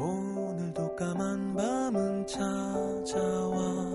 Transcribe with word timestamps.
오늘도 0.00 0.94
까만 0.94 1.54
밤은 1.54 2.24
찾아와 2.26 3.87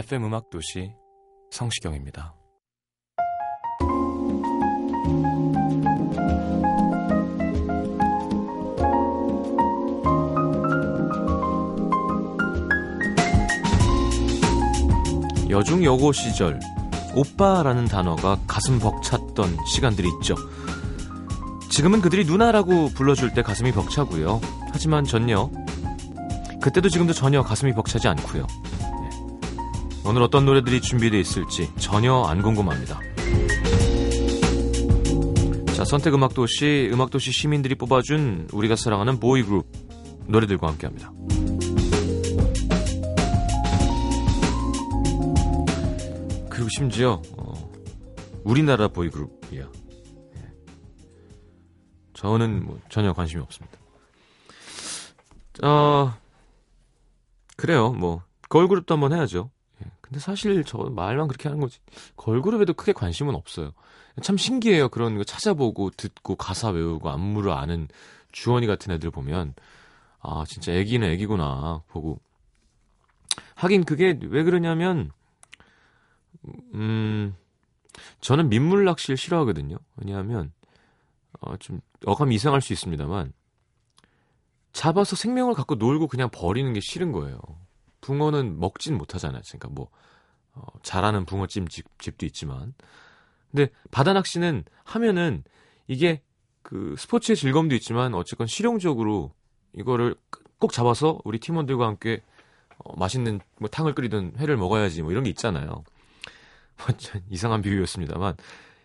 FM 0.00 0.24
음악 0.24 0.48
도시 0.48 0.94
성시경입니다. 1.50 2.34
여중 15.50 15.84
여고 15.84 16.12
시절 16.12 16.58
오빠라는 17.14 17.84
단어가 17.84 18.38
가슴 18.46 18.78
벅찼던 18.78 19.66
시간들이 19.66 20.08
있죠. 20.20 20.34
지금은 21.68 22.00
그들이 22.00 22.24
누나라고 22.24 22.88
불러줄 22.94 23.34
때 23.34 23.42
가슴이 23.42 23.72
벅차고요. 23.72 24.40
하지만 24.72 25.04
전요. 25.04 25.50
그때도 26.62 26.88
지금도 26.88 27.12
전혀 27.12 27.42
가슴이 27.42 27.74
벅차지 27.74 28.08
않고요. 28.08 28.46
오늘 30.04 30.22
어떤 30.22 30.46
노래들이 30.46 30.80
준비되어 30.80 31.20
있을지 31.20 31.70
전혀 31.76 32.22
안 32.22 32.42
궁금합니다. 32.42 33.00
자, 35.74 35.84
선택 35.84 36.14
음악 36.14 36.34
도시, 36.34 36.90
음악 36.92 37.10
도시 37.10 37.32
시민들이 37.32 37.74
뽑아준 37.74 38.48
우리가 38.52 38.76
사랑하는 38.76 39.20
보이 39.20 39.42
그룹 39.42 39.66
노래들과 40.26 40.68
함께 40.68 40.86
합니다. 40.86 41.12
그리고 46.50 46.68
심지어, 46.76 47.22
어, 47.36 47.70
우리나라 48.44 48.88
보이 48.88 49.08
그룹이야. 49.10 49.62
예. 50.36 50.46
저는 52.14 52.64
뭐 52.64 52.78
전혀 52.88 53.12
관심이 53.12 53.42
없습니다. 53.42 53.78
어, 55.62 56.14
그래요. 57.56 57.90
뭐, 57.92 58.22
걸그룹도 58.48 58.94
한번 58.94 59.12
해야죠. 59.12 59.50
예. 59.82 59.90
근데 60.00 60.20
사실 60.20 60.62
저 60.64 60.78
말만 60.78 61.28
그렇게 61.28 61.48
하는 61.48 61.60
거지. 61.60 61.78
걸그룹에도 62.16 62.74
크게 62.74 62.92
관심은 62.92 63.34
없어요. 63.34 63.72
참 64.22 64.36
신기해요. 64.36 64.88
그런 64.88 65.16
거 65.16 65.24
찾아보고 65.24 65.90
듣고 65.90 66.36
가사 66.36 66.70
외우고 66.70 67.10
안무를 67.10 67.52
아는 67.52 67.88
주원이 68.32 68.66
같은 68.66 68.92
애들 68.92 69.10
보면 69.10 69.54
아 70.20 70.44
진짜 70.46 70.72
애기는 70.72 71.08
애기구나 71.08 71.82
보고 71.88 72.20
하긴 73.54 73.84
그게 73.84 74.18
왜 74.22 74.42
그러냐면 74.42 75.10
음 76.74 77.34
저는 78.20 78.48
민물 78.48 78.84
낚시를 78.84 79.16
싫어하거든요. 79.16 79.76
왜냐하면 79.96 80.52
어, 81.40 81.56
좀 81.56 81.80
어감이 82.04 82.34
이상할 82.34 82.60
수 82.60 82.72
있습니다만 82.72 83.32
잡아서 84.72 85.16
생명을 85.16 85.54
갖고 85.54 85.74
놀고 85.74 86.08
그냥 86.08 86.30
버리는 86.30 86.70
게 86.72 86.80
싫은 86.80 87.12
거예요. 87.12 87.40
붕어는 88.00 88.58
먹진 88.58 88.96
못하잖아요. 88.96 89.42
그러니까 89.46 89.68
뭐 89.68 89.88
어, 90.52 90.62
잘하는 90.82 91.24
붕어찜 91.26 91.68
집, 91.68 91.86
집도 91.98 92.26
있지만 92.26 92.74
근데 93.50 93.70
바다 93.90 94.12
낚시는 94.12 94.64
하면은 94.84 95.44
이게 95.86 96.22
그 96.62 96.94
스포츠의 96.98 97.36
즐거움도 97.36 97.74
있지만 97.76 98.14
어쨌건 98.14 98.46
실용적으로 98.46 99.32
이거를 99.72 100.14
꼭 100.58 100.72
잡아서 100.72 101.18
우리 101.24 101.38
팀원들과 101.38 101.86
함께 101.86 102.22
어, 102.78 102.96
맛있는 102.96 103.40
뭐 103.58 103.68
탕을 103.68 103.94
끓이든 103.94 104.34
회를 104.38 104.56
먹어야지 104.56 105.02
뭐 105.02 105.10
이런 105.10 105.24
게 105.24 105.30
있잖아요. 105.30 105.84
완전 106.86 107.22
이상한 107.28 107.60
비유였습니다만 107.62 108.36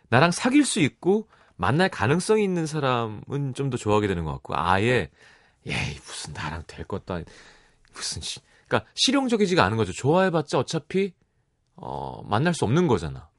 나랑 0.09 0.31
사귈 0.31 0.65
수 0.65 0.79
있고 0.81 1.27
만날 1.57 1.89
가능성이 1.89 2.43
있는 2.43 2.65
사람은 2.65 3.53
좀 3.55 3.69
더 3.69 3.77
좋아하게 3.77 4.07
되는 4.07 4.25
것 4.25 4.31
같고 4.33 4.53
아예 4.57 5.09
예이 5.65 5.95
무슨 6.05 6.33
나랑 6.33 6.63
될 6.67 6.85
것도 6.85 7.13
아니 7.13 7.25
무슨 7.93 8.21
시, 8.21 8.39
그러니까 8.67 8.89
실용적이지가 8.95 9.63
않은 9.65 9.77
거죠. 9.77 9.91
좋아해봤자 9.93 10.59
어차피 10.59 11.13
어, 11.75 12.21
만날 12.25 12.53
수 12.53 12.65
없는 12.65 12.87
거잖아. 12.87 13.29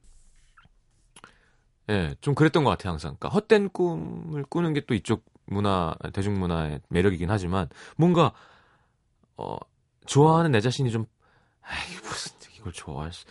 예, 1.89 2.15
좀 2.21 2.35
그랬던 2.35 2.63
것 2.63 2.69
같아요, 2.71 2.91
항상. 2.91 3.15
그러니까 3.17 3.29
헛된 3.29 3.69
꿈을 3.69 4.43
꾸는 4.43 4.73
게 4.73 4.81
또 4.81 4.93
이쪽 4.93 5.23
문화, 5.45 5.95
대중문화의 6.13 6.81
매력이긴 6.89 7.31
하지만, 7.31 7.69
뭔가, 7.95 8.33
어, 9.37 9.57
좋아하는 10.05 10.51
내 10.51 10.59
자신이 10.61 10.91
좀, 10.91 11.05
아이, 11.61 11.77
무슨, 12.03 12.35
이걸 12.57 12.73
좋아할 12.73 13.13
수, 13.13 13.25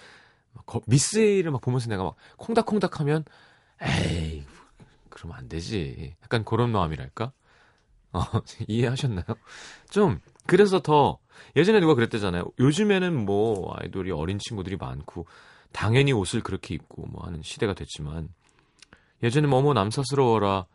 막, 0.55 0.65
미스에이를 0.87 1.51
막 1.51 1.61
보면서 1.61 1.89
내가 1.89 2.05
막 2.05 2.17
콩닥콩닥 2.39 3.01
하면, 3.01 3.25
에이, 3.83 4.45
그러면 5.11 5.39
안 5.39 5.49
되지. 5.49 6.17
약간 6.23 6.45
그런 6.45 6.73
마음이랄까? 6.73 7.33
어, 8.13 8.21
이해하셨나요? 8.69 9.27
좀, 9.91 10.21
그래서 10.47 10.81
더, 10.81 11.19
예전에 11.57 11.81
누가 11.81 11.95
그랬대잖아요. 11.95 12.45
요즘에는 12.59 13.25
뭐, 13.25 13.75
아이돌이 13.77 14.11
어린 14.11 14.39
친구들이 14.39 14.77
많고, 14.77 15.27
당연히 15.73 16.13
옷을 16.13 16.43
그렇게 16.43 16.75
입고 16.75 17.07
뭐 17.07 17.25
하는 17.25 17.43
시대가 17.43 17.75
됐지만, 17.75 18.29
예전에 19.23 19.47
뭐뭐 19.47 19.75
남사스러워라. 19.75 20.67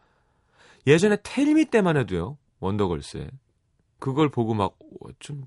예전에 0.88 1.18
텔미 1.24 1.66
때만 1.66 1.98
해도요. 1.98 2.38
원더걸스에. 2.60 3.30
그걸 4.00 4.30
보고 4.30 4.54
막, 4.54 4.78
좀, 5.20 5.46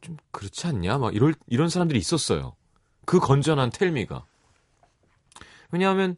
좀 0.00 0.16
그렇지 0.32 0.66
않냐? 0.66 0.98
막 0.98 1.14
이럴, 1.14 1.34
이런 1.46 1.68
사람들이 1.68 1.98
있었어요. 1.98 2.54
그 3.04 3.18
건전한 3.20 3.70
텔미가. 3.70 4.24
왜냐하면, 5.70 6.16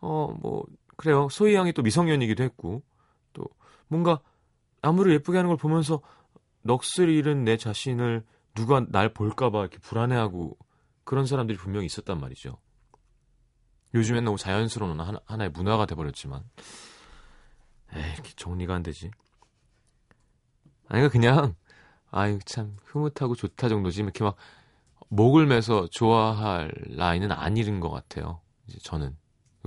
어, 0.00 0.34
뭐, 0.40 0.64
그래요. 0.96 1.28
소희 1.30 1.54
양이 1.54 1.72
또 1.72 1.82
미성년이기도 1.82 2.42
했고, 2.44 2.82
또, 3.32 3.44
뭔가, 3.88 4.20
안무를 4.82 5.12
예쁘게 5.14 5.38
하는 5.38 5.48
걸 5.48 5.56
보면서, 5.56 6.00
넋을 6.62 7.08
잃은 7.08 7.44
내 7.44 7.56
자신을 7.56 8.24
누가 8.54 8.84
날 8.88 9.12
볼까봐 9.12 9.60
이렇게 9.60 9.78
불안해하고, 9.78 10.56
그런 11.04 11.26
사람들이 11.26 11.58
분명히 11.58 11.86
있었단 11.86 12.20
말이죠. 12.20 12.58
요즘엔 13.94 14.24
너무 14.24 14.38
자연스러운 14.38 15.00
하나, 15.00 15.20
하나 15.24 15.44
의 15.44 15.50
문화가 15.50 15.86
돼버렸지만. 15.86 16.44
에이 17.92 18.12
이렇게 18.14 18.32
정리가 18.36 18.74
안 18.74 18.82
되지. 18.82 19.10
아니 20.88 21.08
그냥 21.08 21.54
아유 22.10 22.38
참 22.44 22.76
흐뭇하고 22.84 23.34
좋다 23.34 23.68
정도지. 23.68 24.02
이렇게 24.02 24.22
막 24.22 24.36
목을 25.08 25.46
매서 25.46 25.88
좋아할 25.88 26.72
나이는 26.88 27.32
아니는 27.32 27.80
것 27.80 27.90
같아요. 27.90 28.40
이제 28.68 28.78
저는. 28.82 29.16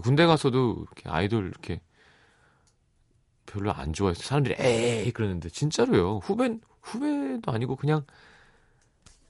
군대 0.02 0.25
가서도 0.25 0.86
이렇게 0.88 1.10
아이돌 1.10 1.48
이렇게 1.48 1.81
별로 3.46 3.74
안 3.74 3.92
좋아해서 3.92 4.24
사람들이 4.24 4.56
에이 4.58 5.12
그러는데. 5.12 5.50
진짜로요. 5.50 6.19
후배 6.19 6.57
후배도 6.83 7.51
아니고 7.51 7.75
그냥 7.75 8.06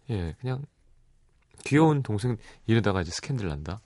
예 0.09 0.35
그냥 0.41 0.65
귀여운 1.65 2.03
동생 2.03 2.37
이러다가 2.67 3.01
이제 3.01 3.11
스캔들 3.11 3.47
난다 3.47 3.79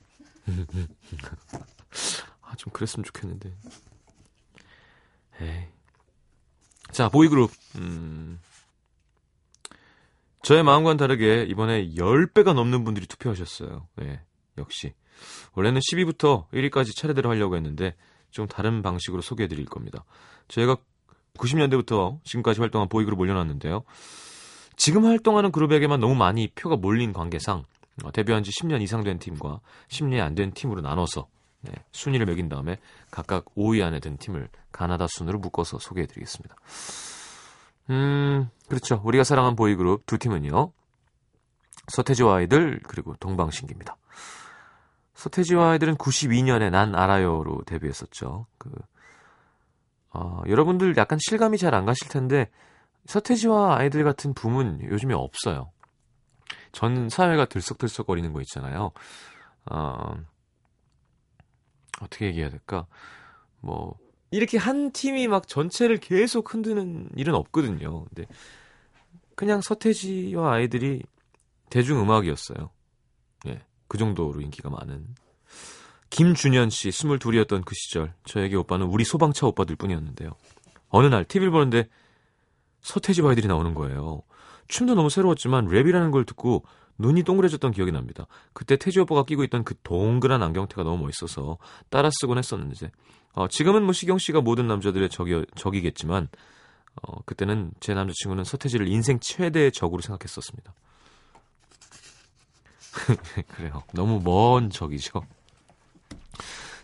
아, 2.41 2.55
좀 2.55 2.71
그랬으면 2.71 3.03
좋겠는데. 3.03 3.53
에이. 5.41 5.67
자, 6.91 7.09
보이그룹. 7.09 7.51
음. 7.75 8.39
저의 10.43 10.63
마음과는 10.63 10.97
다르게 10.97 11.43
이번에 11.43 11.89
10배가 11.89 12.53
넘는 12.53 12.85
분들이 12.85 13.05
투표하셨어요. 13.05 13.87
네, 13.97 14.21
역시. 14.57 14.93
원래는 15.53 15.81
10위부터 15.81 16.49
1위까지 16.51 16.95
차례대로 16.95 17.29
하려고 17.29 17.57
했는데 17.57 17.95
좀 18.31 18.47
다른 18.47 18.81
방식으로 18.81 19.21
소개해 19.21 19.47
드릴 19.47 19.65
겁니다. 19.65 20.05
저희가 20.47 20.77
90년대부터 21.37 22.19
지금까지 22.23 22.59
활동한 22.59 22.89
보이그룹 22.89 23.19
올려놨는데요. 23.19 23.83
지금 24.75 25.05
활동하는 25.05 25.51
그룹에게만 25.51 25.99
너무 25.99 26.15
많이 26.15 26.47
표가 26.49 26.75
몰린 26.75 27.13
관계상 27.13 27.63
어, 28.03 28.11
데뷔한 28.11 28.43
지 28.43 28.51
10년 28.51 28.81
이상 28.81 29.03
된 29.03 29.17
팀과 29.17 29.59
10년이 29.89 30.21
안 30.21 30.35
된 30.35 30.51
팀으로 30.51 30.81
나눠서 30.81 31.27
네, 31.61 31.71
순위를 31.91 32.27
매긴 32.27 32.49
다음에 32.49 32.77
각각 33.09 33.45
5위 33.55 33.83
안에 33.83 33.99
든 33.99 34.17
팀을 34.17 34.49
가나다 34.71 35.07
순으로 35.09 35.39
묶어서 35.39 35.79
소개해드리겠습니다. 35.79 36.55
음, 37.89 38.49
그렇죠. 38.69 39.01
우리가 39.03 39.23
사랑한 39.23 39.55
보이그룹 39.55 40.05
두 40.05 40.17
팀은요. 40.19 40.71
서태지와 41.87 42.37
아이들 42.37 42.79
그리고 42.83 43.15
동방신기입니다. 43.19 43.95
서태지와 45.15 45.71
아이들은 45.71 45.95
92년에 45.95 46.69
난 46.69 46.93
알아요로 46.93 47.63
데뷔했었죠. 47.65 48.45
그 48.59 48.69
어, 50.13 50.41
여러분들 50.47 50.95
약간 50.97 51.17
실감이 51.21 51.57
잘 51.57 51.73
안 51.73 51.85
가실 51.85 52.07
텐데 52.09 52.49
서태지와 53.05 53.77
아이들 53.77 54.03
같은 54.03 54.33
붐은 54.33 54.83
요즘에 54.83 55.13
없어요. 55.13 55.71
전 56.71 57.09
사회가 57.09 57.45
들썩들썩거리는 57.45 58.33
거 58.33 58.41
있잖아요. 58.41 58.91
어, 59.71 60.15
어떻게 62.01 62.27
얘기해야 62.27 62.49
될까? 62.49 62.85
뭐 63.61 63.97
이렇게 64.31 64.57
한 64.57 64.91
팀이 64.91 65.27
막 65.27 65.47
전체를 65.47 65.97
계속 65.97 66.53
흔드는 66.53 67.09
일은 67.15 67.33
없거든요. 67.35 68.05
근데 68.05 68.25
그냥 69.35 69.61
서태지와 69.61 70.53
아이들이 70.53 71.03
대중음악이었어요. 71.69 72.69
예. 73.47 73.61
그 73.87 73.97
정도로 73.97 74.41
인기가 74.41 74.69
많은. 74.69 75.05
김준현 76.09 76.69
씨, 76.69 76.89
22이었던 76.89 77.63
그 77.65 77.75
시절, 77.75 78.13
저에게 78.25 78.55
오빠는 78.55 78.85
우리 78.87 79.03
소방차 79.03 79.47
오빠들 79.47 79.75
뿐이었는데요. 79.75 80.31
어느 80.89 81.07
날 81.07 81.25
TV를 81.25 81.51
보는데 81.51 81.87
서태지와 82.81 83.31
아이들이 83.31 83.47
나오는 83.47 83.73
거예요. 83.73 84.21
춤도 84.67 84.95
너무 84.95 85.09
새로웠지만 85.09 85.67
랩이라는 85.67 86.11
걸 86.11 86.25
듣고 86.25 86.63
눈이 86.97 87.23
동그래졌던 87.23 87.71
기억이 87.71 87.91
납니다. 87.91 88.25
그때 88.53 88.75
태지 88.75 88.99
오빠가 88.99 89.23
끼고 89.23 89.43
있던 89.45 89.63
그 89.63 89.75
동그란 89.83 90.41
안경테가 90.41 90.83
너무 90.83 91.03
멋있어서 91.03 91.57
따라 91.89 92.09
쓰곤 92.11 92.37
했었는데 92.37 92.91
어, 93.33 93.47
지금은 93.47 93.83
뭐 93.83 93.93
시경 93.93 94.17
씨가 94.17 94.41
모든 94.41 94.67
남자들의 94.67 95.09
적이, 95.09 95.45
적이겠지만 95.55 96.27
어, 97.03 97.21
그때는 97.25 97.71
제 97.79 97.93
남자친구는 97.93 98.43
서태지를 98.43 98.87
인생 98.87 99.19
최대의 99.19 99.71
적으로 99.71 100.01
생각했었습니다. 100.01 100.73
그래요. 103.55 103.83
너무 103.93 104.19
먼 104.23 104.71
적이죠. 104.71 105.21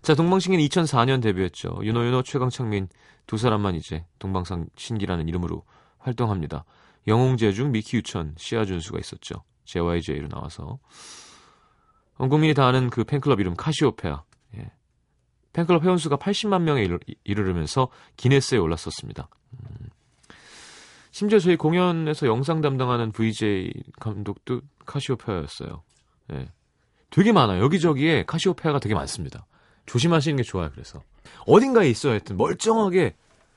자, 0.03 0.15
동방신기는 0.15 0.65
2004년 0.65 1.21
데뷔했죠. 1.21 1.79
윤호윤호, 1.81 2.23
최강창민 2.23 2.89
두 3.25 3.37
사람만 3.37 3.75
이제 3.75 4.05
동방신기라는 4.19 5.29
이름으로 5.29 5.63
활동합니다. 5.97 6.65
영웅재중, 7.07 7.71
미키유천, 7.71 8.35
시아준수가 8.37 8.99
있었죠. 8.99 9.43
JYJ로 9.63 10.27
나와서 10.27 10.77
온 12.17 12.27
국민이 12.27 12.53
다 12.53 12.67
아는 12.67 12.89
그 12.89 13.05
팬클럽 13.05 13.39
이름 13.39 13.55
카시오페아 13.55 14.23
예. 14.57 14.71
팬클럽 15.53 15.83
회원수가 15.83 16.17
80만 16.17 16.63
명에 16.63 16.83
이르 17.23 17.41
르면서 17.41 17.87
기네스에 18.17 18.57
올랐었습니다. 18.57 19.29
음. 19.53 19.89
심지어 21.11 21.39
저희 21.39 21.55
공연에서 21.55 22.27
영상 22.27 22.59
담당하는 22.59 23.13
VJ 23.13 23.71
감독도 24.01 24.61
카시오페아였어요. 24.85 25.81
예. 26.33 26.49
되게 27.09 27.31
많아요. 27.31 27.63
여기저기에 27.63 28.25
카시오페아가 28.25 28.79
되게 28.79 28.95
많습니다. 28.95 29.45
조심하시는 29.85 30.37
게 30.37 30.43
좋아요. 30.43 30.69
그래서 30.71 31.01
어딘가에 31.47 31.89
있어야 31.89 32.13
했든 32.13 32.37
멀쩡하게 32.37 33.15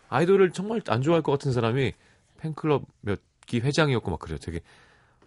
아이돌을 0.09 0.53
정말 0.53 0.81
안 0.89 1.03
좋아할 1.03 1.23
것 1.23 1.33
같은 1.33 1.53
사람이 1.53 1.93
팬클럽 2.39 2.83
몇 3.01 3.21
기 3.47 3.61
회장이었고 3.61 4.11
막 4.11 4.19
그래요. 4.19 4.39
되게 4.39 4.61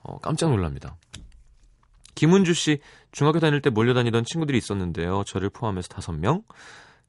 어, 0.04 0.20
깜짝 0.20 0.50
놀랍니다. 0.50 0.98
김은주 2.16 2.54
씨 2.54 2.80
중학교 3.12 3.40
다닐 3.40 3.62
때 3.62 3.70
몰려다니던 3.70 4.26
친구들이 4.26 4.58
있었는데요. 4.58 5.24
저를 5.26 5.50
포함해서 5.50 5.88
다섯 5.88 6.12
명. 6.12 6.44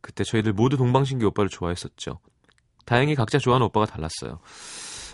그때 0.00 0.24
저희들 0.24 0.52
모두 0.52 0.76
동방신기 0.76 1.24
오빠를 1.26 1.50
좋아했었죠. 1.50 2.20
다행히 2.86 3.14
각자 3.14 3.38
좋아하는 3.38 3.66
오빠가 3.66 3.86
달랐어요. 3.86 4.38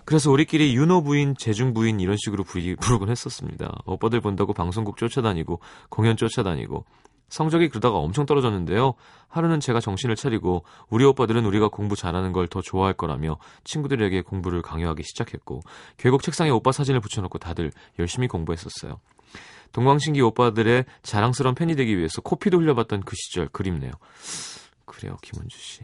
그래서 0.04 0.30
우리끼리 0.30 0.76
윤호 0.76 1.02
부인, 1.02 1.34
재중 1.36 1.74
부인 1.74 1.98
이런 1.98 2.16
식으로 2.16 2.44
부르, 2.44 2.76
부르곤 2.76 3.08
했었습니다. 3.08 3.82
오빠들 3.86 4.20
본다고 4.20 4.52
방송국 4.52 4.96
쫓아다니고 4.98 5.60
공연 5.88 6.16
쫓아다니고 6.16 6.84
성적이 7.28 7.68
그러다가 7.68 7.98
엄청 7.98 8.24
떨어졌는데요. 8.26 8.94
하루는 9.28 9.60
제가 9.60 9.80
정신을 9.80 10.16
차리고 10.16 10.64
우리 10.88 11.04
오빠들은 11.04 11.44
우리가 11.44 11.68
공부 11.68 11.96
잘하는 11.96 12.32
걸 12.32 12.46
더 12.48 12.62
좋아할 12.62 12.94
거라며 12.94 13.38
친구들에게 13.64 14.22
공부를 14.22 14.62
강요하기 14.62 15.02
시작했고 15.02 15.60
결국 15.96 16.22
책상에 16.22 16.50
오빠 16.50 16.72
사진을 16.72 17.00
붙여놓고 17.00 17.38
다들 17.38 17.72
열심히 17.98 18.28
공부했었어요. 18.28 19.00
동광신기 19.72 20.20
오빠들의 20.22 20.84
자랑스러운 21.02 21.54
팬이 21.54 21.74
되기 21.74 21.98
위해서 21.98 22.20
코피도 22.22 22.58
흘려봤던 22.58 23.02
그 23.02 23.14
시절 23.16 23.48
그립네요. 23.48 23.92
그래요, 24.84 25.16
김은주 25.22 25.58
씨. 25.58 25.80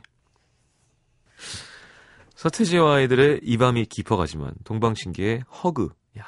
서태지와 2.37 2.95
아이들의 2.97 3.41
이 3.43 3.57
밤이 3.59 3.87
깊어가지만 3.87 4.55
동방신기의 4.65 5.43
허그. 5.63 5.91
야, 6.19 6.25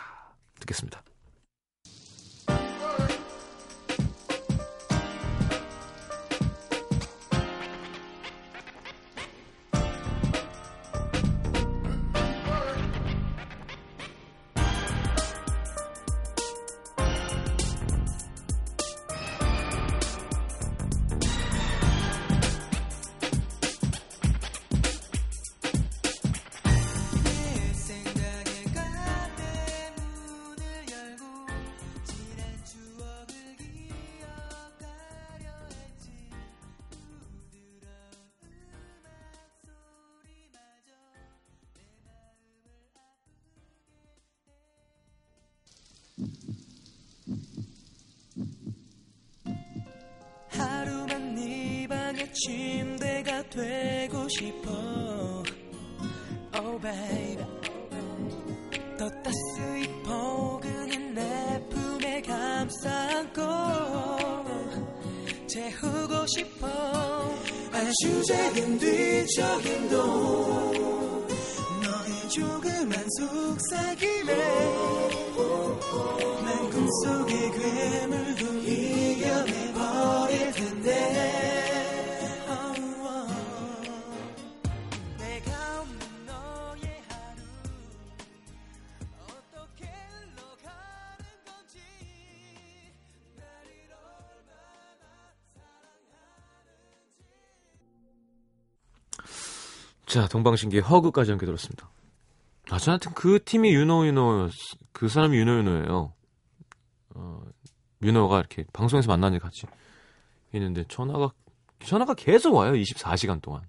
듣겠습니다. 0.61 1.03
침대가 52.45 53.43
되고 53.49 54.29
싶어. 54.29 54.71
Oh 56.57 56.79
baby. 56.79 57.47
더 58.99 59.09
따스히 59.23 59.89
포근한 60.03 61.15
내 61.15 61.67
품에 61.71 62.21
감싸고 62.21 63.41
재우고 65.47 66.27
싶어. 66.37 66.67
아주 67.73 68.23
작은 68.27 68.79
뒤척임도 68.79 69.97
너의 71.83 72.29
조그만 72.29 72.93
속삭임에 73.19 74.35
난 76.45 76.71
꿈속의 76.71 77.51
괴물도 77.53 78.47
이겨내버릴 78.69 80.53
텐데 80.53 81.64
자, 100.15 100.29
동방신기 100.29 100.79
허그까지 100.79 101.33
함께 101.33 101.45
들었습니다. 101.45 101.91
아, 102.71 102.79
저한테 102.79 103.11
그 103.17 103.43
팀이 103.43 103.75
윤호 103.75 104.07
윤호 104.07 104.49
그 104.93 105.09
사람이 105.09 105.37
윤호 105.37 105.57
윤호예요. 105.57 106.13
어, 107.17 107.43
윤호가 108.01 108.39
이렇게 108.39 108.65
방송에서 108.73 109.09
만나는 109.09 109.41
같이 109.41 109.67
있는데 110.53 110.85
전화가 110.87 111.33
전화가 111.85 112.15
계속 112.15 112.55
와요. 112.55 112.75
24시간 112.75 113.43
동안. 113.43 113.63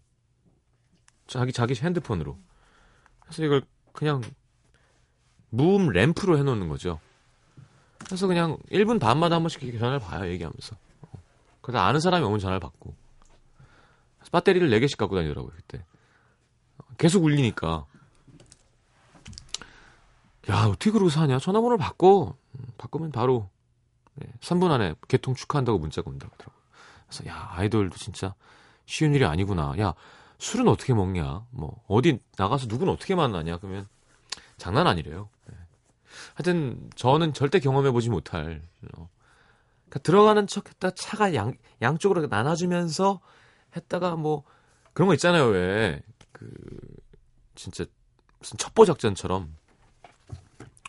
자기 1.25 1.51
자기 1.51 1.73
핸드폰으로. 1.73 2.37
그래서 3.21 3.43
이걸 3.43 3.63
그냥 3.91 4.21
무음 5.49 5.89
램프로 5.89 6.37
해놓는 6.37 6.69
거죠. 6.69 6.99
그래서 8.05 8.27
그냥 8.27 8.57
1분 8.69 8.99
반마다 8.99 9.37
한 9.37 9.41
번씩 9.41 9.61
전화를 9.79 9.97
봐요. 9.97 10.29
얘기하면서. 10.29 10.75
어. 11.01 11.23
그래서 11.61 11.79
아는 11.79 11.99
사람이 11.99 12.23
오면 12.23 12.37
전화를 12.37 12.59
받고. 12.59 12.95
배터리를 14.31 14.69
4개씩 14.69 14.97
갖고 14.97 15.15
다니더라고요. 15.15 15.51
그때. 15.55 15.83
계속 16.97 17.23
울리니까. 17.23 17.85
야, 20.49 20.65
어떻게 20.65 20.91
그러고 20.91 21.09
사냐? 21.09 21.39
전화번호를 21.39 21.77
바꿔. 21.77 22.35
음, 22.53 22.65
바꾸면 22.77 23.11
바로 23.11 23.49
네, 24.15 24.27
3분 24.41 24.71
안에 24.71 24.95
개통 25.07 25.35
축하한다고 25.35 25.79
문자가 25.79 26.09
온다고 26.09 26.31
하더라고요. 26.33 26.61
그래서 27.07 27.27
야, 27.27 27.49
아이돌도 27.53 27.97
진짜 27.97 28.35
쉬운 28.85 29.13
일이 29.13 29.25
아니구나. 29.25 29.73
야, 29.79 29.93
술은 30.37 30.67
어떻게 30.67 30.93
먹냐? 30.93 31.45
뭐 31.49 31.83
어디 31.87 32.19
나가서 32.37 32.67
누구는 32.67 32.93
어떻게 32.93 33.15
만나냐? 33.15 33.57
그러면 33.57 33.87
장난 34.57 34.87
아니래요. 34.87 35.29
네. 35.47 35.55
하여튼 36.35 36.89
저는 36.95 37.33
절대 37.33 37.59
경험해 37.59 37.91
보지 37.91 38.09
못할 38.09 38.61
어. 38.97 39.09
그러니까 39.85 39.99
들어가는 40.03 40.47
척했다 40.47 40.91
차가 40.91 41.33
양 41.35 41.53
양쪽으로 41.81 42.27
나눠주면서 42.27 43.19
했다가 43.75 44.15
뭐 44.15 44.43
그런 44.93 45.07
거 45.07 45.13
있잖아요 45.13 45.45
왜 45.47 46.01
그 46.35 46.49
진짜 47.55 47.85
무슨 48.39 48.57
첩보 48.57 48.83
작전처럼 48.83 49.55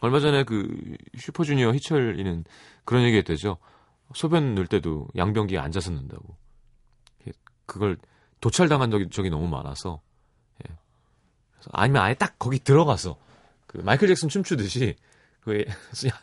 얼마 0.01 0.19
전에 0.19 0.43
그 0.43 0.97
슈퍼주니어 1.17 1.73
희철이는 1.73 2.45
그런 2.85 3.05
얘기 3.05 3.17
했대죠. 3.17 3.59
소변 4.13 4.57
넣을 4.57 4.67
때도 4.67 5.07
양변기에 5.17 5.59
앉아서 5.59 5.93
넣는다고. 5.93 6.37
그걸 7.65 7.97
도찰당한 8.41 8.91
적이, 8.91 9.09
적이 9.09 9.31
너무 9.31 9.47
많아서. 9.47 10.03
예. 10.65 10.75
아니면 11.73 12.03
아예 12.03 12.15
딱 12.15 12.39
거기 12.39 12.59
들어가서 12.59 13.17
그 13.67 13.79
마이클 13.79 14.09
잭슨 14.09 14.29
춤추듯이 14.29 14.97
그 15.41 15.65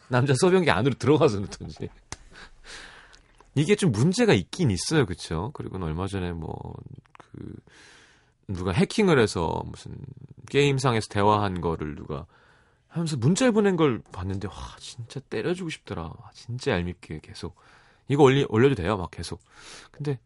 남자 0.09 0.33
소변기 0.33 0.69
안으로 0.69 0.95
들어가서 0.95 1.39
넣던지. 1.39 1.89
이게 3.55 3.75
좀 3.75 3.91
문제가 3.91 4.33
있긴 4.33 4.71
있어요, 4.71 5.05
그쵸? 5.05 5.51
그리고 5.53 5.83
얼마 5.83 6.07
전에 6.07 6.31
뭐, 6.31 6.73
그, 7.17 7.55
누가 8.47 8.71
해킹을 8.71 9.19
해서 9.19 9.63
무슨 9.65 9.97
게임상에서 10.49 11.07
대화한 11.09 11.61
거를 11.61 11.95
누가 11.95 12.25
하면서 12.87 13.17
문자를 13.17 13.51
보낸 13.53 13.75
걸 13.75 14.01
봤는데 14.11 14.47
와 14.47 14.53
진짜 14.79 15.19
때려주고 15.21 15.69
싶더라. 15.69 16.03
와, 16.03 16.29
진짜 16.33 16.71
얄밉게 16.73 17.21
계속 17.23 17.55
이거 18.07 18.23
올리, 18.23 18.45
올려도 18.49 18.75
돼요. 18.75 18.97
막 18.97 19.09
계속. 19.11 19.39
근데 19.91 20.19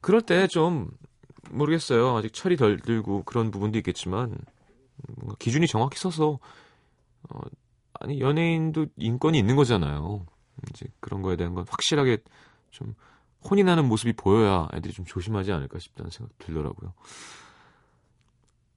그럴 0.00 0.22
때 0.22 0.46
좀 0.46 0.90
모르겠어요. 1.50 2.16
아직 2.16 2.32
철이 2.32 2.56
덜 2.56 2.78
들고 2.78 3.24
그런 3.24 3.50
부분도 3.50 3.78
있겠지만 3.78 4.38
뭔가 5.16 5.36
기준이 5.38 5.66
정확히 5.66 5.98
서서 5.98 6.38
어, 7.30 7.40
아니 8.00 8.20
연예인도 8.20 8.86
인권이 8.96 9.38
있는 9.38 9.56
거잖아요. 9.56 10.26
이제 10.70 10.86
그런 11.00 11.22
거에 11.22 11.36
대한 11.36 11.54
건 11.54 11.64
확실하게 11.68 12.18
좀 12.70 12.94
혼이 13.48 13.62
나는 13.62 13.86
모습이 13.86 14.14
보여야 14.14 14.68
애들이 14.72 14.92
좀 14.92 15.04
조심하지 15.04 15.52
않을까 15.52 15.78
싶다는 15.78 16.10
생각 16.10 16.36
들더라고요. 16.38 16.94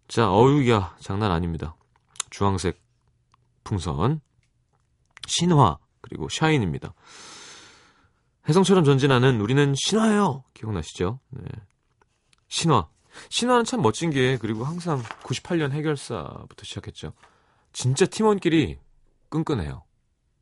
자, 0.08 0.32
어유야 0.32 0.98
장난 1.00 1.32
아닙니다. 1.32 1.76
주황색 2.30 2.82
풍선, 3.64 4.22
신화, 5.26 5.78
그리고 6.02 6.30
샤인입니다. 6.30 6.94
혜성처럼 8.48 8.86
전진하는 8.86 9.42
우리는 9.42 9.74
신화예요. 9.76 10.44
기억나시죠? 10.54 11.20
네. 11.32 11.44
신화. 12.48 12.88
신화는 13.30 13.66
참 13.66 13.82
멋진 13.82 14.10
게 14.10 14.38
그리고 14.38 14.64
항상 14.64 15.02
98년 15.24 15.72
해결사부터 15.72 16.64
시작했죠. 16.64 17.14
진짜 17.74 18.06
팀원끼리 18.06 18.80
끈끈해요. 19.30 19.84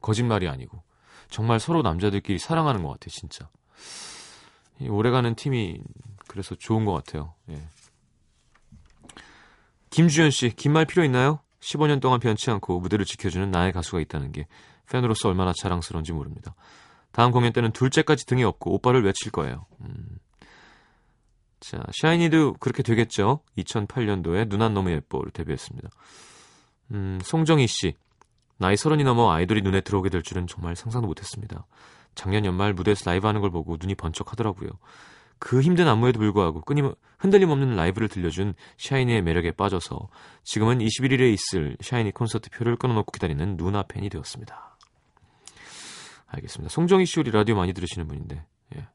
거짓말이 0.02 0.48
아니고 0.48 0.84
정말 1.30 1.60
서로 1.60 1.82
남자들끼리 1.82 2.38
사랑하는 2.38 2.84
것 2.84 2.90
같아요. 2.90 3.10
진짜. 3.10 3.50
오래가는 4.82 5.36
팀이 5.36 5.80
그래서 6.28 6.56
좋은 6.56 6.86
것 6.86 6.94
같아요. 6.94 7.34
예. 7.50 7.62
김주현 9.90 10.32
씨, 10.32 10.50
긴 10.56 10.74
말 10.74 10.86
필요 10.86 11.04
있나요? 11.06 11.40
15년 11.62 12.02
동안 12.02 12.20
변치 12.20 12.52
않고 12.52 12.80
무대를 12.80 13.06
지켜주는 13.06 13.50
나의 13.50 13.72
가수가 13.72 14.00
있다는 14.02 14.32
게 14.32 14.48
팬으로서 14.90 15.30
얼마나 15.30 15.54
자랑스러운지 15.58 16.12
모릅니다. 16.14 16.54
다음 17.12 17.32
공연 17.32 17.54
때는 17.54 17.72
둘째까지 17.72 18.26
등에 18.26 18.44
업고 18.44 18.74
오빠를 18.74 19.04
외칠 19.04 19.32
거예요. 19.32 19.66
음. 19.82 20.20
자, 21.62 21.82
샤이니도 22.02 22.54
그렇게 22.60 22.84
되겠죠. 22.84 23.40
2008년도에 23.58 24.50
누난 24.50 24.74
너무 24.74 24.92
예뻐로 24.92 25.32
데뷔했습니다. 25.32 25.90
음, 26.92 27.20
송정희 27.24 27.66
씨. 27.68 27.96
나이 28.58 28.78
서른이 28.78 29.04
넘어 29.04 29.32
아이돌이 29.32 29.62
눈에 29.62 29.82
들어오게 29.82 30.10
될 30.10 30.22
줄은 30.22 30.48
정말 30.48 30.76
상상도 30.76 31.08
못했습니다. 31.08 31.66
작년 32.16 32.46
연말 32.46 32.74
무대에서 32.74 33.10
라이브 33.10 33.28
하는 33.28 33.42
걸 33.42 33.52
보고 33.52 33.78
눈이 33.80 33.96
번쩍 33.96 34.32
하더라고요. 34.32 34.70
그 35.38 35.62
힘든 35.62 35.88
안무에도 35.88 36.20
불구하고 36.20 36.62
끊임 36.62 36.94
흔들림 37.20 37.50
없는 37.50 37.76
라이브를 37.76 38.08
들려준 38.08 38.54
샤이니의 38.78 39.22
매력에 39.22 39.52
빠져서 39.52 40.10
지금은 40.44 40.80
21일에 40.80 41.34
있을 41.34 41.78
샤이니 41.82 42.12
콘서트 42.12 42.50
표를 42.50 42.78
끊어놓고 42.78 43.12
기다리는 43.12 43.58
누나 43.58 43.84
팬이 43.84 44.10
되었습니다. 44.10 44.78
알겠습니다. 46.28 46.72
송정희 46.72 47.06
씨 47.06 47.20
우리 47.20 47.32
라디오 47.32 47.56
많이 47.56 47.74
들으시는 47.74 48.08
분인데. 48.08 48.46
예. 48.76 48.88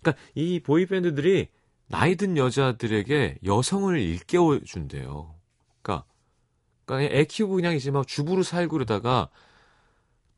그러니까 0.00 0.22
이 0.34 0.60
보이 0.60 0.86
밴드들이 0.86 1.48
나이 1.88 2.16
든 2.16 2.36
여자들에게 2.36 3.38
여성을 3.44 3.98
일깨워 3.98 4.60
준대요. 4.60 5.34
그러니까, 5.82 6.06
그러니까 6.84 7.14
애 7.14 7.24
키우고 7.24 7.56
그냥 7.56 7.74
이제 7.74 7.90
막 7.90 8.06
주부로 8.06 8.42
살고 8.42 8.72
그러다가 8.72 9.30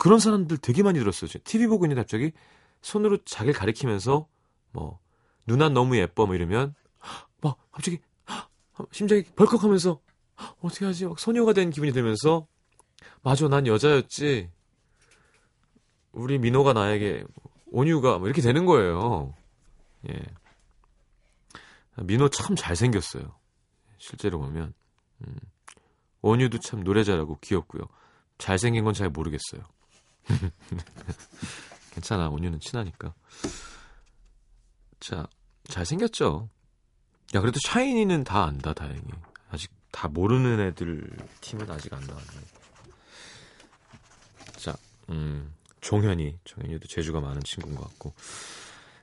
그런 0.00 0.19
사람들 0.19 0.57
되게 0.57 0.83
많이 0.83 0.99
들었어요. 0.99 1.28
TV 1.45 1.66
보고 1.66 1.85
있는데 1.85 2.00
갑자기 2.00 2.33
손으로 2.80 3.19
자기를 3.26 3.52
가리키면서 3.52 4.26
뭐 4.73 4.99
누나 5.47 5.69
너무 5.69 5.99
예뻐 5.99 6.25
뭐 6.25 6.35
이러면 6.35 6.75
막 7.42 7.59
갑자기 7.71 7.99
심장이 8.92 9.25
벌컥하면서 9.25 10.00
어떻게 10.62 10.87
하지? 10.87 11.04
막 11.04 11.19
소녀가 11.19 11.52
된 11.52 11.69
기분이 11.69 11.92
들면서 11.92 12.47
맞아 13.23 13.47
난 13.49 13.66
여자였지. 13.66 14.50
우리 16.12 16.38
민호가 16.38 16.73
나에게 16.73 17.25
온유가 17.66 18.19
뭐 18.21 18.26
이렇게 18.26 18.40
되는 18.40 18.64
거예요. 18.64 19.35
예. 20.09 20.19
민호 22.02 22.30
참 22.30 22.57
잘생겼어요. 22.57 23.38
실제로 23.99 24.38
보면. 24.38 24.73
음. 25.26 25.37
온유도 26.23 26.59
참 26.61 26.85
노래 26.85 27.04
잘하고 27.04 27.37
귀엽고요. 27.42 27.83
잘생긴 28.38 28.85
건 28.85 28.95
잘 28.95 29.11
모르겠어요. 29.11 29.61
괜찮아. 31.95 32.29
온유는 32.29 32.61
친하니까. 32.61 33.15
자, 35.00 35.27
잘생겼죠? 35.65 36.49
야, 37.35 37.41
그래도 37.41 37.59
샤이니는 37.62 38.25
다 38.25 38.45
안다, 38.45 38.73
다행히. 38.75 39.03
아직 39.50 39.71
다 39.91 40.09
모르는 40.09 40.61
애들 40.61 41.11
팀은 41.41 41.71
아직 41.71 41.93
안 41.93 42.00
나왔네. 42.00 42.27
자, 44.57 44.77
음, 45.09 45.55
종현이. 45.81 46.39
종현이도 46.45 46.87
재주가 46.89 47.21
많은 47.21 47.43
친구인 47.43 47.77
것 47.77 47.89
같고. 47.89 48.15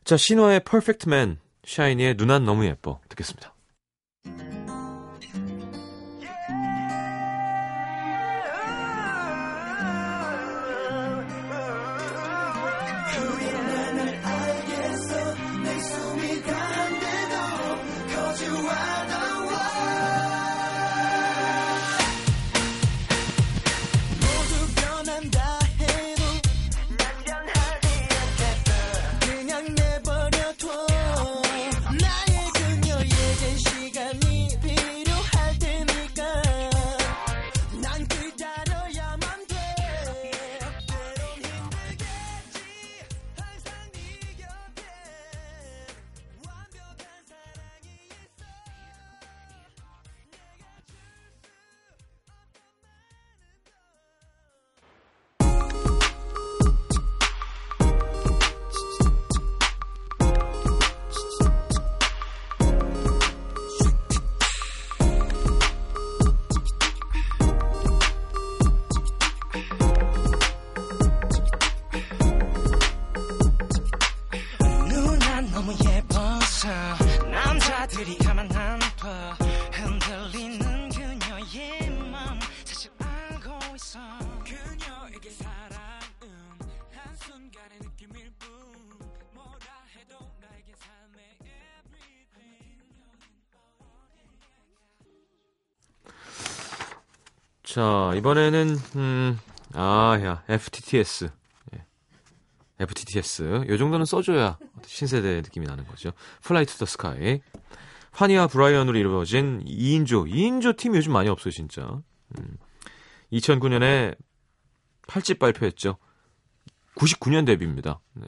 자, 0.04 0.18
신화의 0.18 0.62
Man, 1.08 1.40
샤이니의 1.66 2.16
누난 2.16 2.46
너무 2.46 2.66
예뻐. 2.66 3.02
듣겠습니다. 3.10 3.54
자, 97.78 98.12
이번에는, 98.16 98.76
음, 98.96 99.40
아, 99.76 100.20
야, 100.24 100.44
FTTS. 100.50 101.30
예. 101.76 101.86
FTTS. 102.80 103.66
요 103.70 103.78
정도는 103.78 104.04
써줘야 104.04 104.58
신세대 104.84 105.42
느낌이 105.42 105.68
나는 105.68 105.86
거죠. 105.86 106.12
플라이 106.42 106.66
투 106.66 106.75
더 106.75 106.88
스카이. 106.88 107.40
환희와 108.14 108.48
브라이언으로 108.48 108.98
이루어진 108.98 109.64
2인조. 109.64 110.28
2인조 110.28 110.76
팀이 110.76 110.98
요즘 110.98 111.14
많이 111.14 111.30
없어요, 111.30 111.52
진짜. 111.52 112.02
음. 112.40 112.58
2009년에 113.32 114.18
8집 115.08 115.38
발표했죠. 115.38 116.00
99년 116.96 117.46
데뷔입니다. 117.46 118.00
네. 118.16 118.26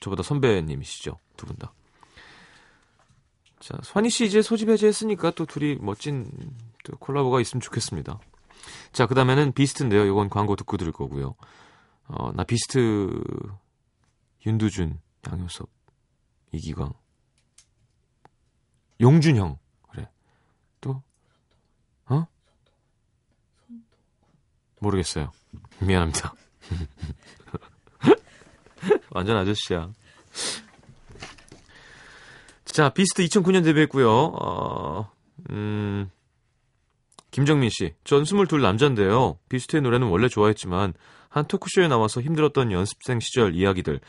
저보다 0.00 0.22
선배님이시죠. 0.22 1.18
두 1.38 1.46
분 1.46 1.56
다. 1.56 1.72
자, 3.60 3.78
환희 3.94 4.10
씨 4.10 4.26
이제 4.26 4.42
소집 4.42 4.68
해제했으니까 4.68 5.30
또 5.30 5.46
둘이 5.46 5.76
멋진 5.80 6.30
또 6.84 6.98
콜라보가 6.98 7.40
있으면 7.40 7.62
좋겠습니다. 7.62 8.20
자, 8.92 9.06
그 9.06 9.14
다음에는 9.14 9.52
비스트인데요. 9.52 10.04
이건 10.06 10.28
광고 10.28 10.56
듣고 10.56 10.76
들을 10.76 10.92
거고요. 10.92 11.34
어, 12.08 12.32
나 12.32 12.44
비스트 12.44 13.22
윤두준, 14.46 15.00
양효섭, 15.30 15.68
이기광, 16.52 16.92
용준형, 19.00 19.58
그래. 19.90 20.08
또, 20.80 21.02
어? 22.06 22.26
모르겠어요. 24.80 25.30
미안합니다. 25.80 26.34
완전 29.10 29.36
아저씨야. 29.36 29.92
자, 32.64 32.90
비스트 32.90 33.24
2009년 33.24 33.64
데뷔했고요. 33.64 34.10
어, 34.10 35.10
음, 35.50 36.10
김정민 37.30 37.70
씨, 37.70 37.94
전 38.04 38.22
22 38.22 38.58
남잔데요. 38.62 39.38
비스트의 39.48 39.82
노래는 39.82 40.08
원래 40.08 40.28
좋아했지만 40.28 40.94
한 41.28 41.46
토크쇼에 41.46 41.88
나와서 41.88 42.20
힘들었던 42.20 42.72
연습생 42.72 43.20
시절 43.20 43.54
이야기들 43.54 44.00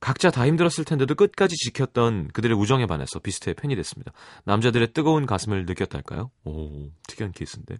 각자 0.00 0.30
다 0.30 0.46
힘들었을 0.46 0.84
텐데도 0.84 1.14
끝까지 1.14 1.54
지켰던 1.56 2.28
그들의 2.28 2.56
우정에 2.56 2.86
반해서 2.86 3.18
비스트의 3.18 3.54
팬이 3.54 3.74
됐습니다. 3.76 4.12
남자들의 4.44 4.92
뜨거운 4.92 5.26
가슴을 5.26 5.64
느꼈달까요? 5.64 6.30
오, 6.44 6.90
특이한 7.08 7.32
케이스인데. 7.32 7.78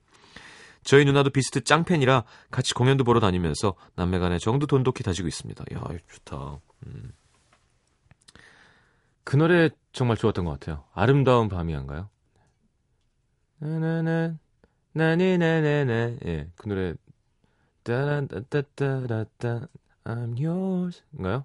저희 0.83 1.05
누나도 1.05 1.31
비스트 1.31 1.65
짱팬이라 1.65 2.25
같이 2.51 2.73
공연도 2.73 3.03
보러 3.03 3.19
다니면서 3.19 3.75
남매 3.97 4.21
간의 4.21 4.39
정도 4.39 4.67
돈독히 4.67 5.03
다지고 5.03 5.27
있습니다. 5.29 5.65
야, 5.75 5.83
좋다. 6.13 6.61
음. 6.87 7.13
그 9.25 9.37
노래 9.37 9.71
정말 9.93 10.17
좋았던 10.17 10.45
것 10.45 10.53
같아요. 10.53 10.85
아름다운 10.95 11.49
밤이한가요? 11.49 12.09
나나나 13.59 14.39
나니나나나 14.97 16.17
예, 16.25 16.49
그 16.57 16.69
노래 16.69 16.95
따라따따따따 17.83 19.69
I'm 20.05 20.41
yours.인가요? 20.43 21.45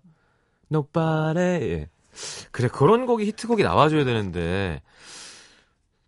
Nobody. 0.72 1.72
예. 1.72 1.90
그래 2.52 2.70
그런 2.72 3.06
곡이 3.06 3.26
히트곡이 3.26 3.64
나와줘야 3.64 4.06
되는데 4.06 4.82